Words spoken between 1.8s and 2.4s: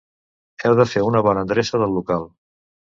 del local.